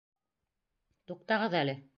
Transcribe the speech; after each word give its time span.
Туҡтағыҙ 1.13 1.61
әле!.. 1.65 1.81